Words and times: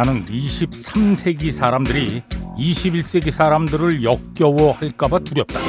나는 0.00 0.24
23세기 0.24 1.52
사람들이 1.52 2.22
21세기 2.56 3.30
사람들을 3.30 4.02
역겨워할까봐 4.02 5.18
두렵다. 5.18 5.60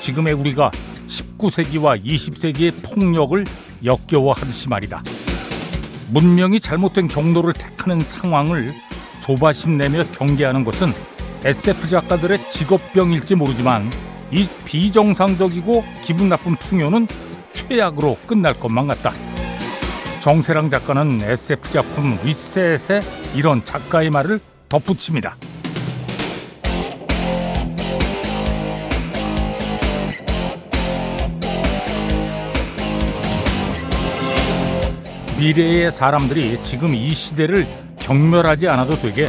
지금의 0.00 0.32
우리가 0.34 0.70
19세기와 1.08 2.00
20세기의 2.04 2.72
폭력을 2.84 3.44
역겨워하듯이 3.84 4.68
말이다. 4.68 5.02
문명이 6.10 6.60
잘못된 6.60 7.08
경로를 7.08 7.52
택하는 7.52 7.98
상황을 7.98 8.74
조바심 9.22 9.76
내며 9.76 10.04
경계하는 10.12 10.62
것은 10.62 10.92
SF 11.44 11.88
작가들의 11.88 12.48
직업병일지 12.48 13.34
모르지만 13.34 13.90
이 14.30 14.46
비정상적이고 14.64 15.82
기분 16.02 16.28
나쁜 16.28 16.54
풍요는 16.54 17.08
최악으로 17.54 18.18
끝날 18.24 18.54
것만 18.54 18.86
같다. 18.86 19.12
정세랑 20.20 20.70
작가는 20.70 21.20
SF 21.24 21.72
작품 21.72 22.16
리셋에 22.22 23.00
이런 23.34 23.64
작가의 23.64 24.10
말을 24.10 24.40
덧붙입니다. 24.68 25.36
미래의 35.38 35.90
사람들이 35.90 36.60
지금 36.62 36.94
이 36.94 37.10
시대를 37.12 37.66
경멸하지 37.98 38.68
않아도 38.68 38.94
되게 38.96 39.28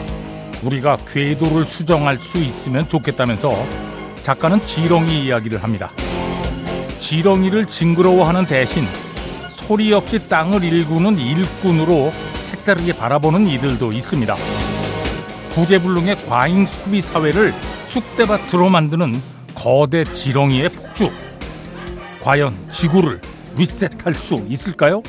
우리가 0.62 0.98
궤도를 1.08 1.66
수정할 1.66 2.20
수 2.20 2.38
있으면 2.38 2.88
좋겠다면서 2.88 3.52
작가는 4.22 4.64
지렁이 4.66 5.26
이야기를 5.26 5.64
합니다. 5.64 5.90
지렁이를 7.00 7.66
징그러워하는 7.66 8.46
대신 8.46 8.86
소리 9.50 9.92
없이 9.92 10.30
땅을 10.30 10.64
일구는 10.64 11.18
일꾼으로 11.18 12.14
색다르게 12.44 12.94
바라보는 12.94 13.48
이들도 13.48 13.92
있습니다. 13.92 14.36
구제불능의 15.56 16.28
과잉 16.28 16.66
소비 16.66 17.02
사회를 17.02 17.54
쑥대밭으로 17.88 18.70
만드는 18.70 19.22
거대 19.56 20.04
지렁이의 20.04 20.70
폭주. 20.70 21.12
과연 22.22 22.56
지구를 22.72 23.20
리셋할 23.56 24.14
수 24.14 24.44
있을까요? 24.48 25.02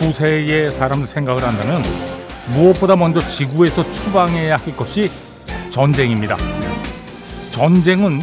후세의 0.00 0.70
사람들 0.70 1.06
생각을 1.06 1.42
한다면 1.42 1.82
무엇보다 2.48 2.94
먼저 2.94 3.20
지구에서 3.26 3.90
추방해야 3.92 4.56
할 4.56 4.76
것이 4.76 5.10
전쟁입니다. 5.74 6.36
전쟁은 7.50 8.20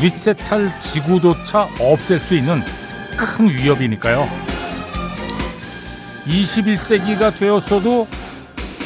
리셋할 0.00 0.80
지구조차 0.80 1.62
없앨 1.80 2.20
수 2.20 2.36
있는 2.36 2.60
큰 3.18 3.48
위협이니까요. 3.48 4.28
21세기가 6.26 7.36
되었어도 7.36 8.06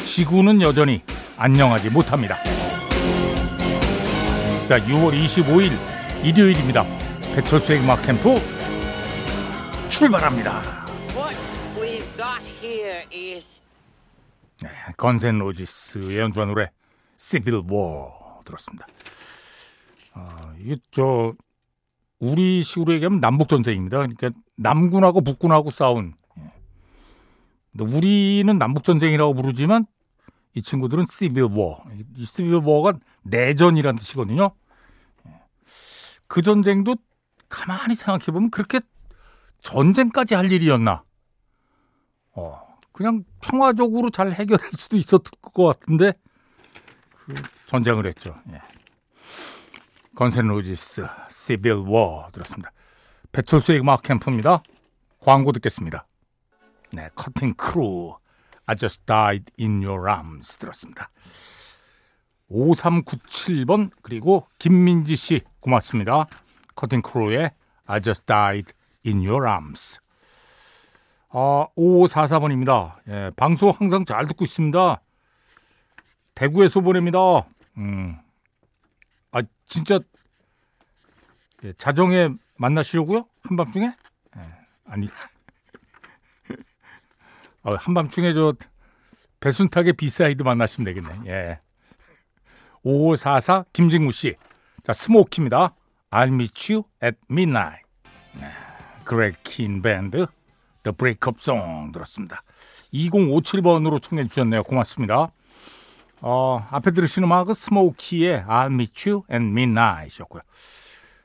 지구는 0.03 0.63
여전히 0.63 1.03
안녕하지 1.37 1.91
못합니다. 1.91 2.37
자, 4.67 4.79
6월 4.79 5.13
25일 5.13 5.71
일요일입니다. 6.23 6.85
배철수의 7.35 7.81
음악 7.81 8.01
캠프 8.01 8.35
출발합니다. 9.89 10.87
네, 14.63 14.69
건센 14.97 15.37
로지스의 15.37 16.17
연주한 16.17 16.47
노래 16.47 16.71
Civil 17.17 17.63
War 17.69 18.11
들었습니다. 18.45 18.87
아, 20.13 20.53
이게 20.59 20.77
저 20.91 21.33
우리 22.19 22.63
식으로 22.63 22.93
얘기하면 22.93 23.19
남북 23.19 23.49
전쟁입니다. 23.49 23.97
그러니까 23.97 24.31
남군하고 24.55 25.21
북군하고 25.21 25.69
싸운. 25.69 26.15
예. 26.39 26.51
근데 27.71 27.95
우리는 27.95 28.57
남북 28.57 28.83
전쟁이라고 28.83 29.33
부르지만 29.35 29.85
이 30.55 30.61
친구들은 30.61 31.05
Civil 31.07 31.51
War. 31.51 31.77
이 32.15 32.25
Civil 32.25 32.65
War가 32.65 32.99
내전이라는 33.23 33.99
뜻이거든요. 33.99 34.51
예. 35.27 35.31
그 36.27 36.41
전쟁도 36.41 36.95
가만히 37.49 37.95
생각해 37.95 38.25
보면 38.33 38.49
그렇게 38.49 38.79
전쟁까지 39.61 40.35
할 40.35 40.51
일이었나? 40.51 41.03
어, 42.31 42.77
그냥 42.91 43.23
평화적으로 43.41 44.09
잘 44.09 44.31
해결할 44.31 44.71
수도 44.73 44.97
있었을 44.97 45.21
것 45.41 45.65
같은데 45.65 46.11
그 46.11 46.26
전쟁을 47.65 48.05
했죠. 48.07 48.35
예. 48.51 48.61
Guns 50.15 50.36
N' 50.36 50.47
Roses 50.47 51.07
Civil 51.29 51.73
War 51.73 52.29
들었습니다. 52.31 52.71
배철수의 53.31 53.81
음악 53.81 54.01
캠프입니다. 54.03 54.63
광고 55.19 55.51
듣겠습니다. 55.51 56.05
네, 56.91 57.09
Cutting 57.15 57.53
Crew 57.53 58.17
I 58.65 58.75
just 58.75 59.05
died 59.05 59.45
in 59.59 59.83
your 59.83 60.09
arms 60.09 60.57
들었습니다. 60.57 61.09
5397번 62.49 63.91
그리고 64.01 64.47
김민지 64.57 65.15
씨 65.15 65.41
고맙습니다. 65.59 66.25
커팅 66.75 67.01
크루의 67.01 67.51
I 67.85 68.01
just 68.01 68.25
died 68.25 68.71
in 69.05 69.17
your 69.19 69.47
arms 69.47 69.99
아, 71.29 71.67
5544번입니다. 71.77 72.95
예, 73.09 73.31
방송 73.35 73.71
항상 73.71 74.05
잘 74.05 74.25
듣고 74.25 74.45
있습니다. 74.45 75.01
대구에서 76.37 76.81
보냅니다. 76.81 77.17
음. 77.77 78.15
아, 79.31 79.41
진짜, 79.65 79.97
예, 81.63 81.73
자정에 81.73 82.29
만나시려고요? 82.57 83.25
한밤중에? 83.41 83.87
예, 83.87 84.41
아니. 84.85 85.07
어, 87.63 87.73
한밤중에 87.75 88.33
저, 88.33 88.53
배순탁의 89.39 89.93
B-side 89.93 90.43
만나시면 90.43 90.93
되겠네. 90.93 91.31
예. 91.31 91.59
5544 92.83 93.65
김진구 93.73 94.11
씨. 94.11 94.35
자, 94.83 94.93
스모키입니다. 94.93 95.73
I'll 96.11 96.31
meet 96.31 96.71
you 96.71 96.83
at 97.03 97.17
midnight. 97.31 97.83
네, 98.35 98.51
Greg 99.03 99.43
Kihn 99.43 99.81
Band. 99.81 100.27
The 100.83 100.95
Breakup 100.95 101.37
Song 101.41 101.91
들었습니다. 101.91 102.43
2057번으로 102.93 104.01
청해 104.01 104.27
주셨네요. 104.27 104.63
고맙습니다. 104.63 105.31
어, 106.21 106.65
앞에 106.71 106.91
들으신 106.91 107.23
음악은 107.23 107.53
스모키의 107.53 108.45
I'll 108.47 108.73
Meet 108.73 109.09
You 109.09 109.23
at 109.31 109.51
Midnight이었고요. 109.51 110.41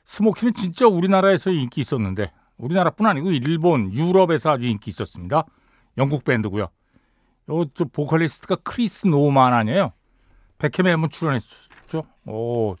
스모키는 0.05 0.53
진짜 0.53 0.87
우리나라에서 0.87 1.51
인기 1.51 1.81
있었는데 1.81 2.31
우리나라뿐 2.57 3.05
아니고 3.05 3.31
일본, 3.31 3.91
유럽에서 3.93 4.51
아주 4.51 4.65
인기 4.65 4.89
있었습니다. 4.89 5.43
영국 5.97 6.23
밴드고요. 6.23 6.69
요저 7.49 7.85
보컬리스트가 7.85 8.57
크리스 8.57 9.07
노만 9.07 9.53
아니에요. 9.53 9.91
백햄에 10.59 10.91
한번 10.91 11.09
출연했죠. 11.09 12.03
오, 12.25 12.75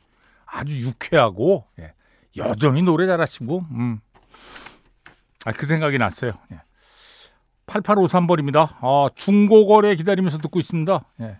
아주 0.45 0.77
유쾌하고 0.79 1.65
예, 1.79 1.93
여전히 2.37 2.81
노래 2.81 3.07
잘하시고 3.07 3.65
음. 3.71 3.99
아, 5.45 5.51
그 5.51 5.65
생각이 5.65 5.97
났어요. 5.97 6.33
예. 6.51 6.61
8853번입니다. 7.67 8.75
아, 8.81 9.09
중고거래 9.15 9.95
기다리면서 9.95 10.37
듣고 10.37 10.59
있습니다. 10.59 11.03
예. 11.21 11.35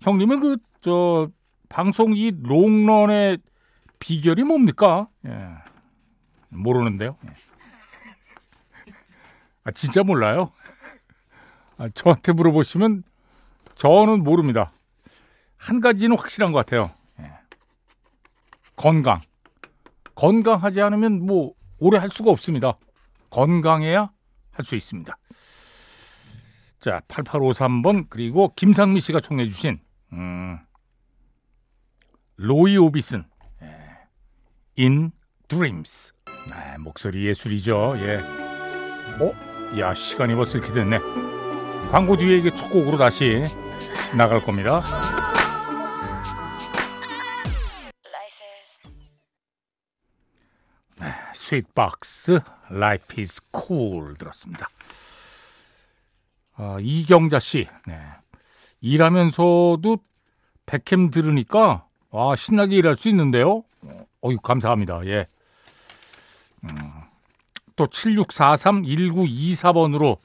형님은 0.00 0.40
그, 0.40 0.56
저, 0.80 1.30
방송 1.68 2.16
이 2.16 2.30
롱런의 2.30 3.38
비결이 3.98 4.44
뭡니까? 4.44 5.08
예. 5.26 5.48
모르는데요. 6.48 7.16
예. 7.26 7.30
아, 9.64 9.70
진짜 9.72 10.02
몰라요. 10.02 10.52
아, 11.78 11.88
저한테 11.88 12.32
물어보시면 12.32 13.02
저는 13.74 14.22
모릅니다. 14.22 14.70
한 15.56 15.80
가지는 15.80 16.16
확실한 16.16 16.52
것 16.52 16.58
같아요. 16.58 16.90
예. 17.20 17.32
건강. 18.76 19.20
건강하지 20.14 20.80
않으면 20.80 21.26
뭐 21.26 21.52
오래 21.78 21.98
할 21.98 22.08
수가 22.08 22.30
없습니다. 22.30 22.78
건강해야 23.30 24.10
할 24.52 24.64
수 24.64 24.76
있습니다. 24.76 25.16
자, 26.86 27.00
8853번 27.08 28.06
그리고 28.08 28.52
김상미 28.54 29.00
씨가 29.00 29.18
청해 29.18 29.48
주신 29.48 29.80
음, 30.12 30.56
로이 32.36 32.76
오비슨 32.76 33.24
예, 33.60 33.66
In 34.78 35.10
Dreams. 35.48 36.12
아, 36.52 36.78
목소리 36.78 37.26
예술이죠. 37.26 37.96
예. 37.98 38.18
어? 38.18 39.80
야, 39.80 39.94
시간이 39.94 40.36
벌써 40.36 40.58
이렇게 40.58 40.72
됐네. 40.72 41.00
광고 41.90 42.16
뒤에 42.16 42.36
이게 42.36 42.54
첫 42.54 42.70
곡으로 42.70 42.98
다시 42.98 43.42
나갈 44.16 44.40
겁니다. 44.40 44.80
스윗박스 51.34 52.38
Life 52.70 53.20
is 53.20 53.40
Cool 53.52 54.14
들었습니다. 54.16 54.68
어, 56.58 56.78
이경자 56.80 57.38
씨, 57.38 57.68
네. 57.86 58.00
일하면서도 58.80 59.98
백캠 60.64 61.10
들으니까 61.10 61.86
아, 62.12 62.34
신나게 62.36 62.76
일할 62.76 62.96
수 62.96 63.10
있는데요. 63.10 63.62
어유 64.24 64.38
감사합니다. 64.38 65.04
예. 65.06 65.26
음, 66.64 66.70
또 67.76 67.86
7643-1924번으로 67.86 70.16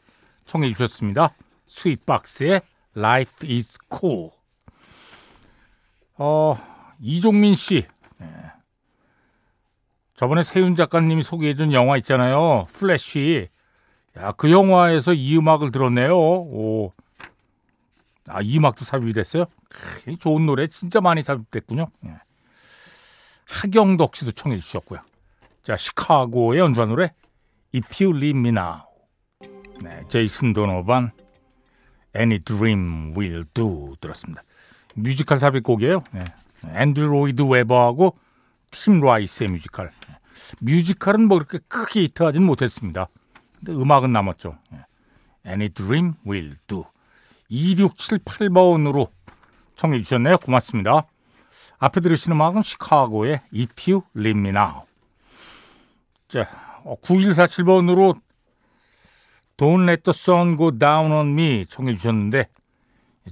청해 0.45 0.71
주셨습니다. 0.73 1.31
스윗박스의 1.67 2.61
Life 2.95 3.47
is 3.49 3.77
Cool. 3.89 4.29
어, 6.17 6.57
이종민 6.99 7.55
씨. 7.55 7.85
네. 8.19 8.27
저번에 10.15 10.43
세윤 10.43 10.75
작가님이 10.75 11.23
소개해준 11.23 11.71
영화 11.73 11.97
있잖아요. 11.97 12.67
플래시. 12.73 13.49
야, 14.17 14.31
그 14.33 14.51
영화에서 14.51 15.13
이 15.13 15.37
음악을 15.37 15.71
들었네요. 15.71 16.15
오. 16.15 16.93
아, 18.27 18.41
이 18.41 18.57
음악도 18.57 18.85
삽입이 18.85 19.13
됐어요? 19.13 19.45
크, 19.69 20.17
좋은 20.17 20.45
노래 20.45 20.67
진짜 20.67 21.01
많이 21.01 21.21
삽입됐군요. 21.21 21.87
예. 22.05 22.15
하경덕 23.45 24.15
씨도 24.15 24.31
청해 24.31 24.57
주셨고요. 24.57 24.99
자, 25.63 25.75
시카고의 25.77 26.59
연주한 26.59 26.89
노래 26.89 27.13
If 27.73 28.03
You 28.03 28.15
Leave 28.17 28.39
Me 28.39 28.49
Now. 28.49 28.83
네, 29.83 30.01
제이슨 30.09 30.53
도노반 30.53 31.11
Any 32.15 32.39
Dream 32.39 33.13
Will 33.17 33.45
Do 33.53 33.95
들었습니다. 33.99 34.43
뮤지컬 34.95 35.37
삽입곡이에요. 35.37 36.03
네. 36.11 36.25
앤드루 36.67 37.07
로이드 37.07 37.41
웨버하고 37.43 38.17
팀 38.69 39.01
라이스의 39.01 39.49
뮤지컬. 39.49 39.89
네. 39.89 40.15
뮤지컬은 40.61 41.27
뭐 41.27 41.39
그렇게 41.39 41.59
크게 41.67 42.01
히트하지는 42.03 42.45
못했습니다. 42.45 43.07
근데 43.63 43.79
음악은 43.79 44.11
남았죠. 44.11 44.57
네. 44.71 44.79
Any 45.45 45.69
Dream 45.69 46.13
Will 46.27 46.55
Do. 46.67 46.85
2678번으로 47.49 49.09
청해 49.75 50.01
주셨네요. 50.03 50.37
고맙습니다. 50.37 51.05
앞에 51.79 52.01
들으시는 52.01 52.35
음악은 52.35 52.63
시카고의 52.63 53.41
If 53.53 53.91
You 53.91 54.03
Leave 54.15 54.39
Me 54.39 54.49
Now. 54.49 54.83
자, 56.27 56.47
9147번으로 56.83 58.19
Don't 59.57 59.87
Let 59.87 60.03
the 60.03 60.13
Sun 60.15 60.57
Go 60.57 60.77
Down 60.77 61.11
on 61.11 61.27
Me 61.29 61.65
청해 61.67 61.95
주셨는데 61.95 62.47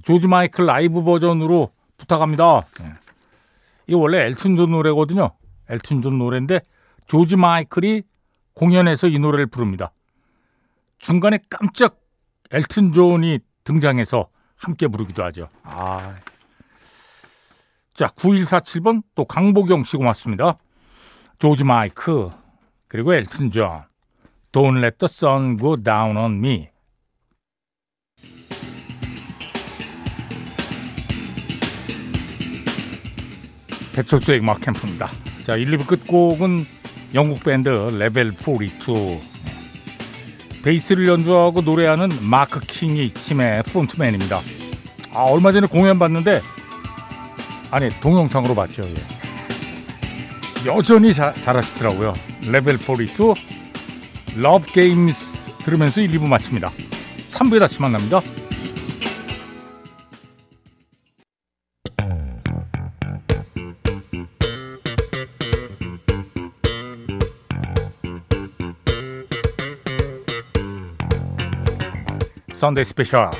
조지 0.02 0.28
마이클 0.28 0.66
라이브 0.66 1.02
버전으로 1.02 1.72
부탁합니다. 1.96 2.62
네. 2.80 2.92
이게 3.86 3.96
원래 3.96 4.26
엘튼 4.26 4.56
존 4.56 4.70
노래거든요. 4.70 5.30
엘튼 5.68 6.02
존 6.02 6.18
노래인데 6.18 6.60
조지 7.06 7.36
마이클이 7.36 8.02
공연에서 8.54 9.08
이 9.08 9.18
노래를 9.18 9.46
부릅니다. 9.46 9.92
중간에 11.00 11.38
깜짝 11.48 11.98
엘튼 12.50 12.92
존이 12.92 13.40
등장해서 13.64 14.28
함께 14.56 14.86
부르기도 14.86 15.24
하죠. 15.24 15.48
아. 15.64 16.14
자, 17.94 18.06
9147번 18.08 19.02
또 19.14 19.24
강보경 19.24 19.84
씨 19.84 19.96
고맙습니다. 19.96 20.58
조지 21.38 21.64
마이클 21.64 22.30
그리고 22.86 23.14
엘튼 23.14 23.50
존 23.50 23.84
Don't 24.52 24.78
let 24.78 24.98
the 24.98 25.08
sun 25.08 25.56
go 25.56 25.76
down 25.76 26.16
on 26.16 26.36
me. 26.36 26.68
배철수의 33.94 34.40
음악 34.40 34.60
캠프입니다. 34.60 35.08
자, 35.44 35.56
1, 35.56 35.70
2부 35.76 35.86
끝곡은 35.86 36.64
영국 37.14 37.42
밴드 37.44 37.68
레벨 37.68 38.34
42. 38.36 39.20
베이스를 40.62 41.06
연주하고 41.06 41.62
노래하는 41.62 42.10
마크 42.22 42.60
킹이 42.60 43.10
팀의 43.10 43.62
frontman입니다. 43.64 44.40
아, 45.12 45.22
얼마 45.22 45.52
전에 45.52 45.66
공연 45.66 45.98
봤는데, 45.98 46.40
아니, 47.70 47.90
동영상으로 48.00 48.54
봤죠. 48.54 48.84
예. 48.84 48.94
여전히 50.66 51.14
자, 51.14 51.32
잘하시더라고요. 51.40 52.14
레벨 52.46 52.76
42, 52.76 53.34
Love 54.36 54.66
Games 54.72 55.50
들으면서 55.64 56.00
1, 56.00 56.10
2부 56.12 56.26
마칩니다. 56.26 56.70
3부에 57.28 57.58
다시 57.58 57.80
만납니다. 57.80 58.20
Sunday 72.60 72.84
Special 72.84 73.30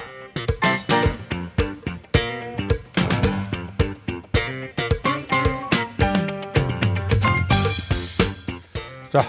자 9.10 9.22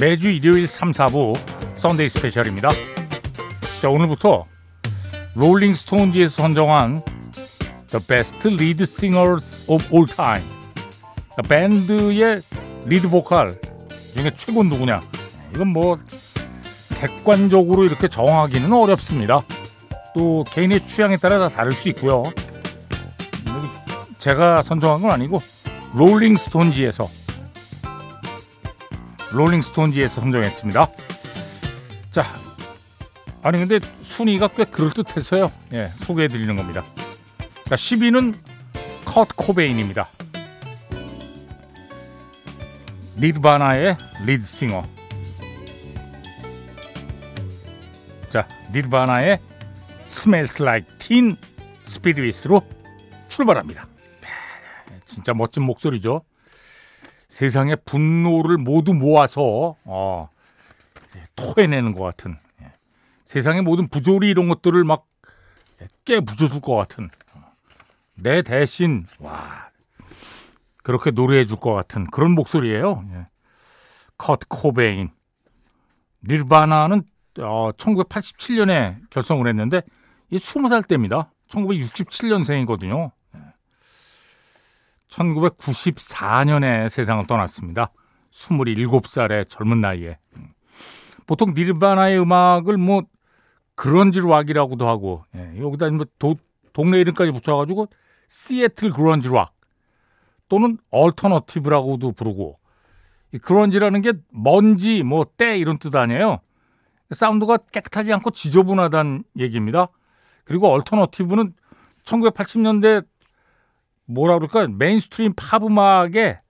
매주 0.00 0.30
일요일 0.30 0.68
3, 0.68 0.92
4부 0.92 1.36
Sunday 1.74 2.08
Special입니다. 2.08 2.68
자 3.82 3.88
오늘부터 3.88 4.46
롤링 5.34 5.74
스톤지에서 5.74 6.42
선정한 6.42 7.02
The 7.88 8.06
Best 8.06 8.46
Lead 8.46 8.84
Singers 8.84 9.64
of 9.66 9.84
All 9.92 10.06
Time. 10.06 10.48
밴드의 11.48 12.42
리드 12.86 13.08
보컬 13.08 13.60
중에 14.14 14.30
최고 14.36 14.62
누구냐? 14.62 15.02
이건 15.52 15.66
뭐 15.66 15.98
객관적으로 16.98 17.84
이렇게 17.84 18.08
정하기는 18.08 18.72
어렵습니다. 18.72 19.42
또 20.14 20.44
개인의 20.48 20.86
취향에 20.88 21.16
따라 21.16 21.38
다 21.38 21.48
다를 21.48 21.72
수 21.72 21.88
있고요. 21.90 22.32
제가 24.18 24.62
선정한 24.62 25.02
건 25.02 25.12
아니고 25.12 25.40
롤링스톤지에서 25.94 27.08
롤링스톤지에서 29.32 30.20
선정했습니다. 30.20 30.88
자, 32.10 32.24
아니 33.42 33.58
근데 33.58 33.78
순위가 34.02 34.48
꽤 34.48 34.64
그럴듯해서요. 34.64 35.52
예, 35.74 35.90
소개해 35.98 36.26
드리는 36.26 36.56
겁니다. 36.56 36.82
자, 37.64 37.76
10위는 37.76 38.34
컷 39.04 39.28
코베인입니다. 39.36 40.08
니르바나의 43.16 43.96
리드싱어 44.24 44.97
자, 48.68 48.72
니르바나의 48.72 49.40
Smells 50.02 50.62
Like 50.62 50.98
Teen 50.98 51.36
Spirit으로 51.82 52.62
출발합니다. 53.28 53.86
진짜 55.04 55.32
멋진 55.34 55.62
목소리죠. 55.62 56.22
세상의 57.28 57.78
분노를 57.84 58.58
모두 58.58 58.94
모아서 58.94 59.76
어, 59.84 60.28
토해내는 61.36 61.92
것 61.92 62.02
같은 62.04 62.36
예. 62.62 62.72
세상의 63.24 63.62
모든 63.62 63.86
부조리 63.88 64.30
이런 64.30 64.48
것들을 64.48 64.82
막 64.84 65.06
깨부숴줄 66.04 66.60
것 66.62 66.74
같은 66.74 67.10
내 68.14 68.42
대신 68.42 69.04
와 69.20 69.70
그렇게 70.82 71.10
노래해 71.10 71.44
줄 71.44 71.58
것 71.58 71.72
같은 71.74 72.06
그런 72.10 72.32
목소리예요. 72.32 73.04
예. 73.12 73.26
컷 74.16 74.40
코베인 74.48 75.10
니르바나는 76.24 77.02
어, 77.38 77.70
1987년에 77.72 78.96
결성을 79.10 79.46
했는데 79.46 79.82
이 80.30 80.36
20살 80.36 80.86
때입니다. 80.86 81.32
1967년생이거든요. 81.48 83.12
1994년에 85.08 86.88
세상을 86.88 87.26
떠났습니다. 87.26 87.90
27살의 88.30 89.48
젊은 89.48 89.80
나이에. 89.80 90.18
보통 91.26 91.54
니르바나의 91.54 92.20
음악을 92.20 92.76
뭐 92.76 93.02
그런지 93.74 94.20
락이라고도 94.20 94.88
하고 94.88 95.24
예, 95.36 95.60
여기다 95.60 95.90
뭐 95.90 96.06
도, 96.18 96.36
동네 96.72 97.00
이름까지 97.00 97.32
붙여가지고 97.32 97.88
시애틀 98.28 98.92
grunge 98.92 99.28
rock 99.30 99.54
또는 100.48 100.78
alternative라고도 100.90 102.12
부르고 102.12 102.58
이 103.32 103.38
grunge라는 103.38 104.00
게 104.00 104.12
먼지 104.30 105.02
뭐 105.02 105.24
때 105.24 105.58
이런 105.58 105.78
뜻 105.78 105.94
아니에요. 105.94 106.40
사운드가 107.10 107.56
깨끗하지 107.56 108.12
않고 108.12 108.30
지저분하다는 108.30 109.24
얘기입니다. 109.38 109.88
그리고 110.44 110.68
alternative는 110.68 111.52
1980년대 112.04 113.06
뭐라 114.06 114.38
그럴까 114.38 114.68
mainstream 114.68 115.34
팝 115.36 115.62
음악에 115.64 116.40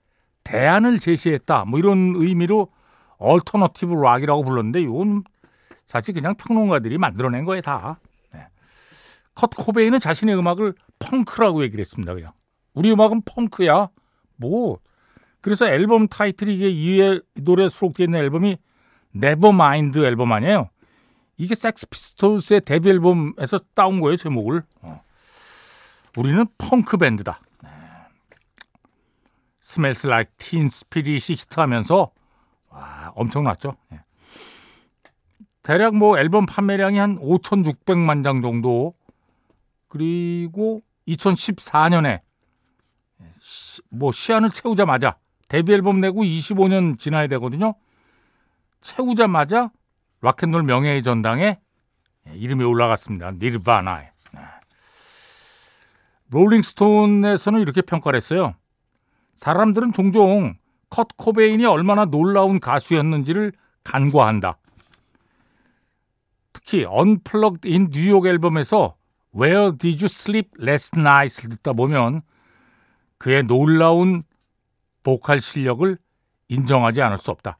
대안을 0.45 1.01
제시했다. 1.01 1.65
뭐 1.65 1.79
이런 1.79 2.15
의미로 2.17 2.69
alternative 3.19 3.95
rock이라고 3.95 4.45
불렀는데 4.45 4.81
이건 4.81 5.25
사실 5.85 6.15
그냥 6.15 6.35
평론가들이 6.37 6.99
만들어낸 6.99 7.45
거예요 7.45 7.63
다. 7.63 8.01
네. 8.33 8.47
커트 9.35 9.51
코베인은 9.51 10.01
자신의 10.01 10.37
음악을 10.39 10.75
펑크라고 10.99 11.63
얘기를 11.63 11.81
했습니다. 11.81 12.15
그냥 12.15 12.33
우리 12.75 12.93
음악은 12.93 13.23
펑크야. 13.25 13.89
뭐 14.37 14.79
그래서 15.41 15.67
앨범 15.67 16.07
타이틀이 16.09 16.55
이게 16.55 16.69
이에 16.69 17.21
노래 17.35 17.69
수록되어 17.69 18.05
있는 18.05 18.21
앨범이 18.21 18.57
Nevermind 19.19 20.05
앨범 20.05 20.33
아니에요? 20.33 20.71
이게 21.37 21.55
섹스피스톨스의 21.55 22.63
데뷔 22.63 22.91
앨범에서 22.91 23.59
따온 23.75 24.01
거예요, 24.01 24.17
제목을. 24.17 24.63
어. 24.83 25.01
우리는 26.17 26.45
펑크 26.59 26.97
밴드다. 26.97 27.41
네. 27.63 27.71
Smells 29.63 30.07
Like 30.07 30.33
Teen 30.39 30.67
Spirit이 30.67 31.37
히트하면서 31.37 32.11
와, 32.71 33.13
엄청났죠. 33.15 33.75
예. 33.93 34.01
대략 35.63 35.95
뭐 35.97 36.19
앨범 36.19 36.47
판매량이 36.47 36.99
한 36.99 37.19
5,600만 37.19 38.25
장 38.25 38.41
정도 38.41 38.95
그리고 39.89 40.81
2014년에 41.07 42.21
뭐 43.91 44.11
시한을 44.13 44.51
채우자마자 44.51 45.19
데뷔 45.49 45.73
앨범 45.73 46.01
내고 46.01 46.23
25년 46.23 46.99
지나야 46.99 47.27
되거든요. 47.29 47.75
채우자마자 48.81 49.71
락앤롤 50.21 50.63
명예의 50.63 51.03
전당에 51.03 51.59
이름이 52.27 52.65
올라갔습니다. 52.65 53.33
니르바나에. 53.33 54.11
네. 54.33 54.41
롤링스톤에서는 56.31 57.61
이렇게 57.61 57.83
평가를 57.83 58.17
했어요. 58.17 58.55
사람들은 59.35 59.93
종종 59.93 60.57
컷 60.91 61.09
코베인이 61.17 61.65
얼마나 61.65 62.05
놀라운 62.05 62.61
가수였는지를 62.61 63.53
간과한다. 63.85 64.59
특히 66.53 66.85
언플럭드 66.85 67.69
인 67.69 67.91
뉴욕 67.91 68.27
앨범에서 68.27 68.97
Where 69.35 69.77
Did 69.77 70.05
You 70.05 70.07
Sleep 70.07 70.51
Last 70.61 70.99
Night을 70.99 71.51
듣다 71.51 71.73
보면 71.73 72.23
그의 73.19 73.45
놀라운 73.45 74.25
보컬 75.03 75.41
실력을 75.41 75.99
인정하지 76.49 77.03
않을 77.03 77.17
수 77.17 77.31
없다. 77.31 77.59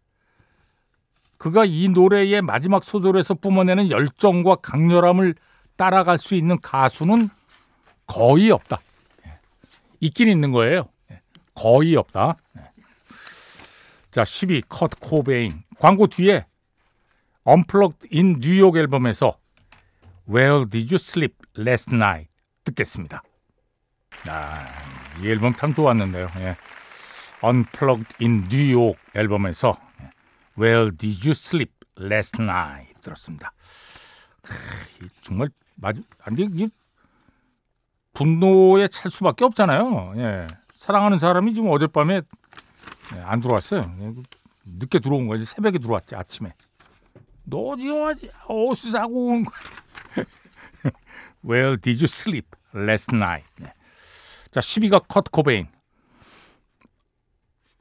그가 1.39 1.65
이 1.65 1.89
노래의 1.89 2.43
마지막 2.43 2.85
소절에서 2.85 3.35
뿜어내는 3.35 3.91
열정과 3.91 4.57
강렬함을 4.57 5.37
따라갈 5.77 6.19
수 6.19 6.35
있는 6.35 6.61
가수는 6.61 7.31
거의 8.07 8.51
없다. 8.51 8.81
예. 9.27 9.39
있긴 10.01 10.29
있는 10.29 10.51
거예요. 10.51 10.89
예. 11.13 11.21
거의 11.55 11.95
없다. 11.95 12.37
예. 12.59 12.63
자, 14.11 14.25
10위 14.25 14.65
컷 14.69 14.91
코베인. 14.99 15.63
광고 15.79 16.09
뒤에 16.09 16.45
Unplugged 17.47 18.09
in 18.13 18.41
뉴욕 18.41 18.77
앨범에서 18.77 19.39
Where 20.29 20.69
Did 20.69 20.93
You 20.93 20.97
Sleep 20.97 21.37
Last 21.57 21.95
Night 21.95 22.29
듣겠습니다. 22.65 23.23
아, 24.27 24.67
이 25.23 25.29
앨범 25.29 25.55
참 25.55 25.73
좋았는데요. 25.73 26.29
예. 26.39 26.57
Unplugged 27.45 28.17
in 28.21 28.49
뉴욕 28.49 28.97
앨범에서 29.15 29.77
Where 30.59 30.91
Did 30.91 31.25
You 31.25 31.31
Sleep 31.31 31.73
Last 32.01 32.43
Night 32.43 32.95
들었습니다. 33.01 33.53
정말 35.23 35.51
맞 35.77 35.97
안돼 36.23 36.49
이 36.53 36.69
분노에 38.13 38.89
찰 38.89 39.11
수밖에 39.11 39.45
없잖아요. 39.45 40.15
예. 40.17 40.47
사랑하는 40.73 41.19
사람이 41.19 41.55
지금 41.55 41.71
어젯밤에 41.71 42.23
예, 43.15 43.21
안 43.21 43.41
들어왔어요. 43.41 43.95
예, 44.01 44.13
늦게 44.65 44.99
들어온 44.99 45.29
거지 45.29 45.45
새벽에 45.45 45.79
들어왔지 45.79 46.17
아침에. 46.17 46.53
너 47.45 47.77
지금 47.77 48.15
어디서 48.49 48.91
자고 48.91 49.29
온 49.29 49.45
거야? 49.45 50.25
Where 51.45 51.77
did 51.77 52.01
you 52.01 52.05
sleep 52.05 52.49
last 52.75 53.15
night? 53.15 53.49
네. 53.61 53.73
자, 54.51 54.61
10위가 54.61 55.07
컷 55.07 55.31
코베인. 55.31 55.69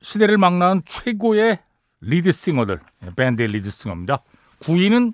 시대를 0.01 0.38
막나은 0.38 0.84
최고의 0.86 1.60
리드싱어들, 2.01 2.79
예, 3.05 3.11
밴드의 3.15 3.49
lead 3.50 3.67
singer입니다. 3.67 4.24
9위는 4.59 5.13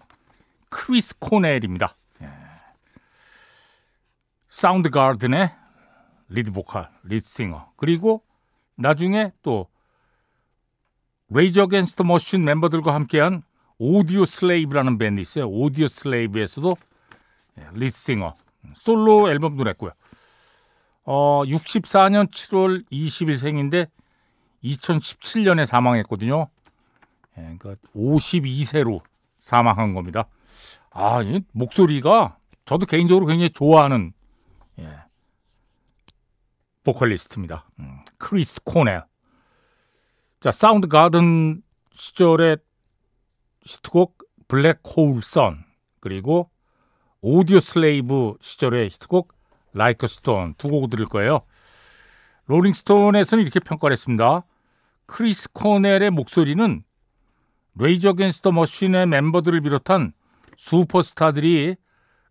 크리스 0.69 1.17
코넬입니다. 1.19 1.95
예. 2.21 2.29
사운드가든의 4.49 5.53
리드 6.29 6.51
보컬, 6.51 6.89
lead 7.03 7.28
singer. 7.28 7.71
그리고 7.75 8.23
나중에 8.75 9.31
또 9.41 9.67
Rage 11.29 11.63
Against 11.63 11.91
the 11.91 12.03
Machine 12.03 12.43
멤버들과 12.43 12.93
함께한 12.93 13.43
오디오 13.77 14.25
슬레이브라는 14.25 14.97
밴드 14.97 15.19
있어요. 15.21 15.47
오디오 15.47 15.87
슬레이브에서도 15.87 16.75
예, 17.59 17.67
lead 17.73 17.97
singer 17.97 18.33
솔로 18.75 19.29
앨범도 19.29 19.63
냈고요. 19.63 19.91
어, 21.05 21.43
64년 21.45 22.31
7월 22.31 22.89
20일 22.91 23.37
생인데 23.37 23.87
2017년에 24.63 25.65
사망했거든요. 25.65 26.47
예, 27.37 27.55
그러니까 27.57 27.75
52세로 27.95 29.01
사망한 29.37 29.93
겁니다. 29.93 30.25
아, 30.91 31.21
이 31.21 31.41
목소리가 31.51 32.37
저도 32.65 32.85
개인적으로 32.85 33.25
굉장히 33.25 33.49
좋아하는 33.49 34.13
예, 34.79 34.89
보컬리스트입니다. 36.83 37.65
음, 37.79 37.99
크리스 38.17 38.61
코넬. 38.63 39.05
자, 40.39 40.51
Soundgarden 40.51 41.61
시절의 41.95 42.57
히트곡 43.65 44.17
Black 44.47 44.81
Hole 44.95 45.21
Sun, 45.21 45.63
그리고 45.99 46.49
Audioslave 47.21 48.35
시절의 48.41 48.89
히트곡 48.89 49.33
Like 49.73 50.05
a 50.07 50.15
Stone 50.15 50.53
두 50.57 50.67
곡 50.69 50.89
들을 50.89 51.05
거예요. 51.05 51.41
Rolling 52.45 52.79
Stone에서는 52.79 53.41
이렇게 53.41 53.59
평가를 53.59 53.93
했습니다. 53.93 54.43
크리스 55.05 55.51
코넬의 55.53 56.11
목소리는 56.11 56.83
Rage 57.75 58.13
Against 58.13 58.40
the 58.40 58.51
Machine의 58.51 59.07
멤버들을 59.07 59.61
비롯한 59.61 60.13
슈퍼스타들이 60.57 61.75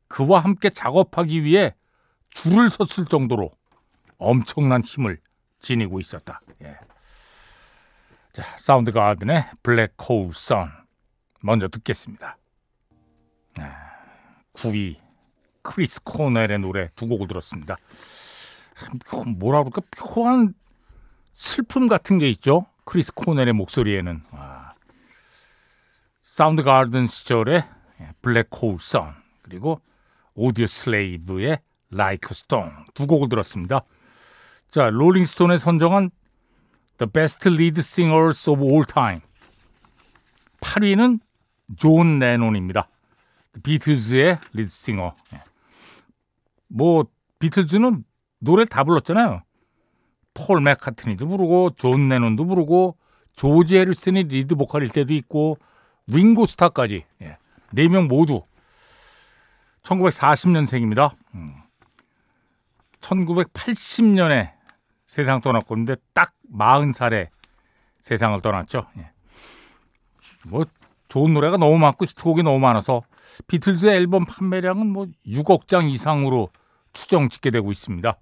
그와 0.09 0.41
함께 0.41 0.71
작업하기 0.71 1.45
위해 1.45 1.75
줄을 2.31 2.71
섰을 2.71 3.07
정도로 3.07 3.51
엄청난 4.19 4.83
힘을 4.83 5.19
지니고 5.61 6.01
있었다. 6.01 6.41
예. 6.63 6.77
자, 8.33 8.43
Soundgarden의 8.57 9.45
Black 9.63 9.95
Hole 9.97 10.33
Sun 10.33 10.71
먼저 11.41 11.69
듣겠습니다. 11.69 12.37
아, 13.59 13.77
9위 14.55 14.97
크리스 15.63 16.03
코넬의 16.03 16.59
노래 16.61 16.91
두 16.95 17.07
곡을 17.07 17.29
들었습니다. 17.29 17.77
뭐라 19.39 19.65
그럴까 19.65 19.83
묘한 19.97 20.55
슬픔 21.33 21.89
같은 21.89 22.19
게 22.19 22.29
있죠. 22.31 22.67
크리스 22.85 23.13
코넬의 23.15 23.53
목소리에는 23.55 24.23
와. 24.33 24.62
Soundgarden 26.33 27.09
시절의 27.09 27.63
Black 28.23 28.49
Hole 28.55 28.79
Sun 28.81 29.13
그리고 29.43 29.83
Audioslave의 30.33 31.59
Like 31.91 32.33
a 32.33 32.39
Stone 32.39 32.73
두 32.95 33.07
곡을 33.07 33.29
들었습니다. 33.29 33.83
자, 34.71 34.89
Rolling 34.89 35.26
Stone에 35.26 35.59
선정한 35.59 36.11
The 36.97 37.11
Best 37.13 37.47
Lead 37.51 37.79
Singers 37.81 38.49
of 38.49 38.63
All 38.65 38.87
Time 38.87 39.21
8위는 40.63 41.21
존 41.77 42.19
레논입니다. 42.19 42.89
비틀즈의 43.63 44.39
lead 44.55 44.77
singer. 44.77 45.15
뭐 46.69 47.05
비틀즈는 47.41 48.05
노래를 48.39 48.69
다 48.69 48.85
불렀잖아요. 48.85 49.43
폴 50.33 50.63
맥카트니도 50.63 51.29
부르고 51.29 51.73
존 51.77 52.09
레논도 52.09 52.47
부르고 52.47 52.97
조지 53.37 53.77
해리슨이 53.77 54.23
리드 54.23 54.55
보컬일 54.55 54.89
때도 54.89 55.13
있고 55.13 55.59
링고 56.07 56.47
스타까지 56.47 57.05
예. 57.23 57.37
네명 57.73 58.09
모두 58.09 58.43
1940년생입니다. 59.83 61.15
음. 61.35 61.57
1980년에 63.01 64.53
세상 65.07 65.41
떠났고 65.41 65.75
근데 65.75 65.97
딱 66.13 66.33
40살에 66.53 67.29
세상을 68.01 68.41
떠났죠. 68.41 68.87
예. 68.99 69.11
뭐 70.47 70.65
좋은 71.09 71.35
노래가 71.35 71.57
너무 71.57 71.79
많고 71.79 72.05
히트곡이 72.05 72.43
너무 72.43 72.59
많아서 72.59 73.03
비틀즈 73.47 73.87
앨범 73.87 74.25
판매량은 74.25 74.87
뭐 74.87 75.07
6억 75.27 75.69
장 75.69 75.89
이상으로 75.89 76.51
추정 76.93 77.29
집계되고 77.29 77.71
있습니다. 77.71 78.19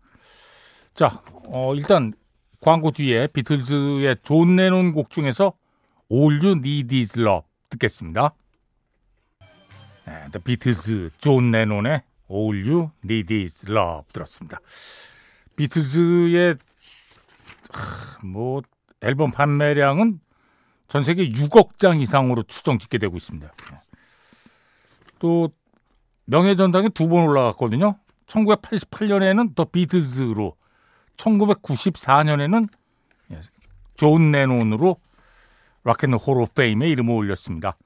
자, 0.94 1.22
어, 1.46 1.74
일단 1.74 2.12
광고 2.60 2.90
뒤에 2.90 3.28
비틀즈의 3.32 4.16
존 4.22 4.56
레논 4.56 4.92
곡 4.92 5.10
중에서 5.10 5.52
All 6.12 6.44
You 6.44 6.58
Need 6.58 6.98
Is 6.98 7.18
Love 7.18 7.49
듣겠습니다. 7.70 8.34
네, 10.06 10.28
The 10.32 10.42
Beatles 10.42 11.10
존 11.18 11.50
레논의 11.50 12.02
All 12.30 12.68
You 12.68 12.90
Need 13.04 13.42
Is 13.42 13.70
Love 13.70 14.04
들었습니다. 14.12 14.60
비틀즈의 15.56 16.56
뭐 18.22 18.62
앨범 19.00 19.30
판매량은 19.30 20.20
전 20.88 21.04
세계 21.04 21.28
6억 21.28 21.78
장 21.78 22.00
이상으로 22.00 22.42
추정 22.44 22.78
집계되고 22.78 23.16
있습니다. 23.16 23.52
또 25.18 25.50
명예전당에 26.24 26.88
두 26.90 27.08
번 27.08 27.24
올라갔거든요. 27.24 27.96
1988년에는 28.26 29.54
The 29.54 29.64
Beatles로 29.64 30.56
1994년에는 31.16 32.68
존 33.96 34.32
레논으로 34.32 34.96
락앤롤 35.84 36.18
호로 36.18 36.46
페임에 36.54 36.88
이름을 36.88 37.14
올렸습니다. 37.14 37.76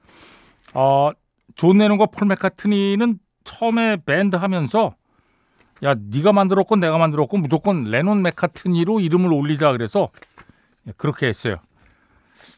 어, 0.73 1.11
존 1.55 1.77
레논과 1.77 2.07
폴 2.07 2.27
맥카트니는 2.27 3.19
처음에 3.43 3.97
밴드 4.05 4.35
하면서 4.35 4.95
야 5.83 5.93
네가 5.93 6.33
만들었건 6.33 6.79
내가 6.79 6.97
만들었건 6.97 7.41
무조건 7.41 7.83
레논 7.85 8.21
맥카트니로 8.21 8.99
이름을 8.99 9.31
올리자 9.31 9.71
그래서 9.71 10.09
예, 10.87 10.93
그렇게 10.97 11.27
했어요. 11.27 11.57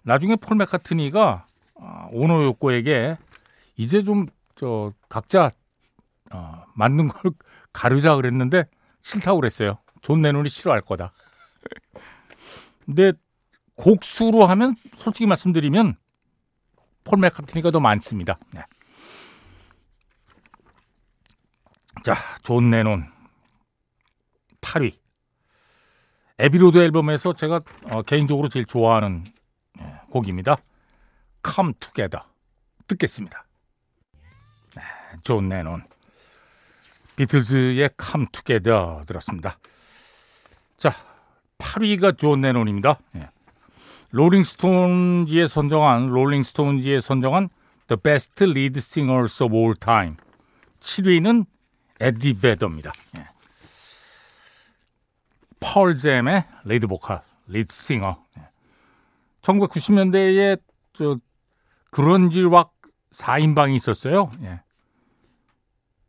나중에 0.04 0.36
폴 0.36 0.58
맥카트니가 0.58 1.46
어, 1.76 2.10
오노 2.12 2.44
요코에게 2.44 3.18
이제 3.78 4.02
좀 4.04 4.26
저 4.58 4.92
각자 5.08 5.52
어, 6.32 6.64
만든 6.74 7.08
걸 7.08 7.32
가르자 7.72 8.16
그랬는데 8.16 8.66
싫다고 9.02 9.40
그랬어요. 9.40 9.78
존 10.02 10.22
레논이 10.22 10.50
싫어할 10.50 10.82
거다. 10.82 11.14
근데 12.86 13.14
곡수로 13.78 14.46
하면 14.48 14.76
솔직히 14.94 15.26
말씀드리면 15.26 15.96
폴 17.04 17.20
맥카트니가 17.20 17.72
더 17.72 17.80
많습니다. 17.80 18.38
네. 18.52 18.62
자, 22.04 22.16
존 22.44 22.70
레논 22.70 23.10
8위. 24.62 24.94
Abbey 26.40 26.61
Road 26.61 26.78
앨범에서 26.78 27.34
제가 27.34 27.62
어, 27.92 28.02
개인적으로 28.04 28.50
제일 28.50 28.66
좋아하는 28.66 29.24
예, 29.80 30.02
곡입니다. 30.12 30.58
Come 31.44 31.74
Together 31.80 32.24
듣겠습니다. 32.86 33.46
네, 34.76 34.82
존 35.24 35.50
레논 35.50 35.84
비틀즈의 37.16 37.90
Come 38.00 38.28
Together 38.32 39.06
들었습니다. 39.08 39.58
자, 40.78 40.94
8위가 41.58 42.18
존 42.18 42.42
레논입니다. 42.42 43.00
예. 43.16 43.30
롤링스톤지에 44.12 45.48
선정한 45.48 46.08
롤링스톤지에 46.08 47.02
선정한 47.02 47.50
The 47.88 48.00
Best 48.02 48.44
Lead 48.44 48.78
Singers 48.78 49.44
of 49.44 49.56
All 49.56 49.76
Time 49.76 50.16
7위는 50.80 51.46
에디 52.00 52.40
베더입니다. 52.40 52.94
예. 53.18 53.28
Pearl 55.60 56.03
Jam의 56.03 56.46
리드 56.66 56.88
보컬, 56.88 57.22
lead 57.48 57.74
singer. 57.74 58.24
1990년대에 59.42 60.62
저 60.94 61.18
grunge 61.92 62.42
rock 62.42 62.74
4인방이 63.12 63.76
있었어요. 63.76 64.32
예. 64.44 64.62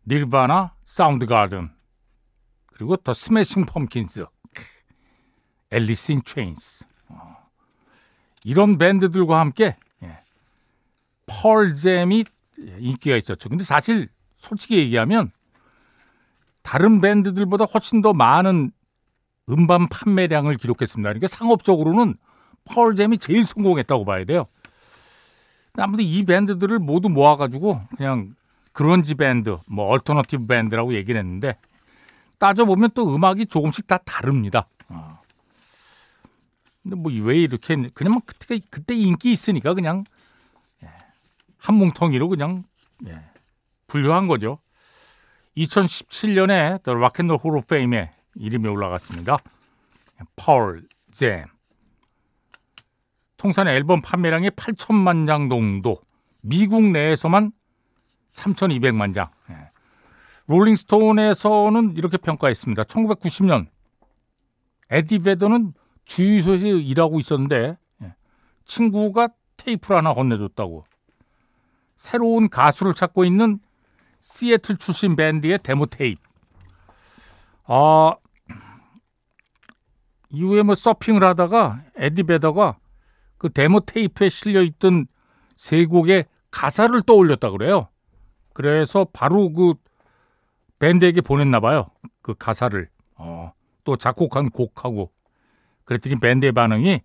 Nirvana, 0.06 0.74
Soundgarden, 0.84 1.70
그리고 2.66 2.96
The 2.96 3.12
Smashing 3.12 3.66
Pumpkins, 3.66 4.26
Alice 5.70 6.12
in 6.12 6.22
Chains. 6.24 6.86
이런 8.44 8.78
밴드들과 8.78 9.40
함께 9.40 9.76
예. 10.02 10.18
Pearl 11.26 11.81
Jam이 11.81 12.24
인기가 12.78 13.16
있었죠. 13.16 13.48
근데 13.48 13.64
사실 13.64 14.08
솔직히 14.36 14.78
얘기하면 14.78 15.30
다른 16.62 17.00
밴드들보다 17.00 17.64
훨씬 17.64 18.02
더 18.02 18.12
많은 18.12 18.72
음반 19.48 19.88
판매량을 19.88 20.56
기록했습니다. 20.56 21.08
그러니까 21.08 21.26
상업적으로는 21.28 22.16
Pearl 22.64 22.94
Jam이 22.94 23.18
제일 23.18 23.44
성공했다고 23.44 24.04
봐야 24.04 24.24
돼요. 24.24 24.46
아무튼 25.76 26.04
이 26.04 26.24
밴드들을 26.24 26.78
모두 26.78 27.08
모아가지고 27.08 27.80
그냥 27.96 28.34
그런지 28.72 29.14
밴드, 29.14 29.56
뭐 29.66 29.86
alternative 29.86 30.46
밴드라고 30.46 30.94
얘기를 30.94 31.18
했는데 31.18 31.56
따져보면 32.38 32.90
또 32.94 33.14
음악이 33.14 33.46
조금씩 33.46 33.86
다 33.86 33.98
다릅니다. 33.98 34.68
어. 34.88 35.18
근데 36.88 36.96
뭐 36.96 37.12
왜 37.12 37.36
이렇게 37.36 37.76
그냥 37.92 38.12
뭐 38.12 38.22
그때 38.24 38.58
그때 38.70 38.94
인기 38.94 39.30
있으니까 39.30 39.74
그냥 39.74 40.04
예, 40.82 40.88
한 41.58 41.74
뭉텅이로 41.74 42.28
그냥 42.30 42.64
예, 43.06 43.20
분류한 43.88 44.26
거죠. 44.26 44.58
2017년에 45.56 46.82
The 46.82 46.96
Rock 46.96 47.22
and 47.22 47.32
Roll 47.32 47.40
Hall 47.44 47.58
of 47.58 47.64
Fame에 47.64 48.10
이름이 48.36 48.68
올라갔습니다. 48.68 49.36
펄 50.36 50.88
잼. 51.10 51.44
통산 53.36 53.68
앨범 53.68 54.00
판매량이 54.00 54.50
8천만 54.50 55.26
장 55.26 55.48
정도. 55.48 56.00
미국 56.40 56.82
내에서만 56.84 57.52
3,200만 58.30 59.14
장. 59.14 59.28
예. 59.50 59.70
롤링스톤에서는 60.46 61.96
이렇게 61.96 62.16
평가했습니다. 62.16 62.84
1990년 62.84 63.66
에디 64.90 65.18
베더는 65.18 65.74
주유소에서 66.08 66.66
일하고 66.66 67.20
있었는데 67.20 67.78
예. 68.02 68.14
친구가 68.64 69.28
테이프를 69.56 69.98
하나 69.98 70.14
건네줬다고. 70.14 70.82
새로운 71.96 72.48
가수를 72.48 72.94
찾고 72.94 73.24
있는 73.24 73.60
시애틀 74.20 74.78
출신 74.78 75.14
밴드의 75.14 75.58
데모 75.62 75.86
테이프. 75.86 76.20
아, 77.64 78.16
이후에 80.30 80.62
뭐 80.62 80.74
서핑을 80.74 81.22
하다가 81.22 81.82
에디 81.96 82.24
베더가 82.24 82.78
그 83.36 83.50
데모 83.50 83.80
테이프에 83.80 84.28
실려 84.28 84.62
있던 84.62 85.06
세 85.54 85.84
곡의 85.84 86.24
가사를 86.50 87.00
떠올렸다 87.02 87.50
그래요. 87.50 87.88
그래서 88.54 89.06
바로 89.12 89.52
그 89.52 89.74
밴드에게 90.78 91.20
보냈나 91.20 91.60
봐요. 91.60 91.90
그 92.22 92.34
가사를. 92.34 92.88
어, 93.16 93.52
또 93.84 93.96
작곡한 93.96 94.50
곡하고. 94.50 95.12
그랬더니 95.88 96.16
밴드의 96.16 96.52
반응이 96.52 97.00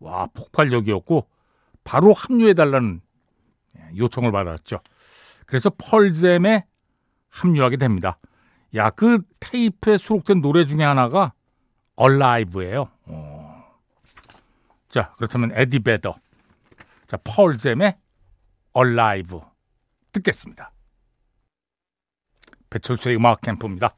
와, 0.00 0.26
폭발적이었고 0.34 1.26
바로 1.84 2.12
합류해 2.12 2.52
달라는 2.52 3.00
요청을 3.96 4.30
받았죠. 4.30 4.80
그래서 5.46 5.70
Pearl 5.70 6.23
Jam에 6.23 6.66
합류하게 7.30 7.78
됩니다. 7.78 8.18
야, 8.74 8.90
그 8.90 9.22
테이프에 9.40 9.96
수록된 9.96 10.42
노래 10.42 10.66
중에 10.66 10.84
하나가 10.84 11.32
Alive예요. 11.98 12.90
어. 13.06 13.78
자, 14.90 15.14
그렇다면 15.16 15.52
에디 15.54 15.80
베더. 15.80 16.14
자, 17.06 17.16
Pearl 17.24 17.60
Jam의 17.60 17.96
Alive 18.76 19.40
듣겠습니다. 20.12 20.70
배철수의 22.68 23.16
음악 23.16 23.40
캠프입니다. 23.40 23.94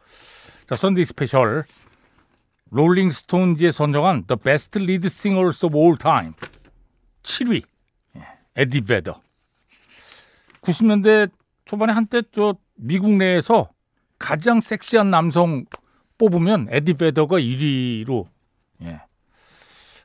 자, 0.68 0.76
Sunday 0.76 1.04
Special 1.04 1.64
롤링스톤지에 2.72 3.70
선정한 3.70 4.24
The 4.26 4.38
Best 4.42 4.78
Lead 4.80 5.06
Singers 5.06 5.66
of 5.66 5.76
All 5.76 5.96
Time 5.98 6.32
7위 7.22 7.62
에디 8.56 8.80
베더 8.80 9.20
90년대 10.62 11.30
초반에 11.66 11.92
한때 11.92 12.22
저 12.32 12.56
미국 12.74 13.12
내에서 13.12 13.70
가장 14.18 14.60
섹시한 14.60 15.10
남성 15.10 15.64
뽑으면 16.16 16.68
에디 16.70 16.94
베더가 16.94 17.38
1위로 17.38 18.26
예. 18.82 19.02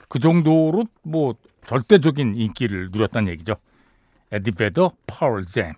그 0.10 0.20
정도로 0.20 0.86
뭐 1.04 1.36
절대적인 1.66 2.36
인기를 2.36 2.90
누렸다는 2.92 3.32
얘기죠. 3.34 3.56
에디 4.32 4.52
베더 4.52 4.94
펄잼. 5.06 5.74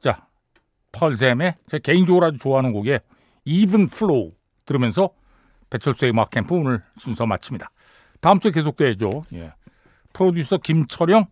자, 0.00 0.26
펄잼의 0.92 1.54
제 1.66 1.78
개인적으로 1.78 2.26
아주 2.26 2.38
좋아하는 2.38 2.72
곡에 2.72 3.00
Even 3.44 3.88
Flow 3.88 4.30
들으면서 4.66 5.10
배철수의 5.70 6.12
음악 6.12 6.30
캠프 6.30 6.54
오늘 6.54 6.82
순서 6.96 7.26
마칩니다. 7.26 7.70
다음 8.20 8.40
주에 8.40 8.50
계속돼야죠. 8.50 9.22
예. 9.34 9.52
프로듀서 10.12 10.56
김철영, 10.56 11.26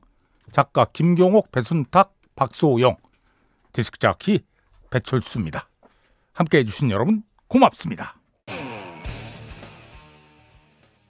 작가 0.53 0.85
김경옥, 0.85 1.51
배순탁, 1.53 2.14
박소영, 2.37 2.97
디스크 3.73 3.99
자키 3.99 4.44
배철수입니다. 4.90 5.68
함께 6.33 6.59
해주신 6.59 6.90
여러분 6.90 7.23
고맙습니다. 7.49 8.16